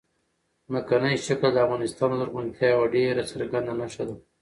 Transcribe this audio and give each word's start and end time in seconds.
ځمکنی 0.67 1.15
شکل 1.27 1.49
د 1.53 1.57
افغانستان 1.65 2.09
د 2.11 2.15
زرغونتیا 2.19 2.67
یوه 2.73 2.85
ډېره 2.95 3.21
څرګنده 3.31 3.73
نښه 3.79 4.03
ده. 4.07 4.15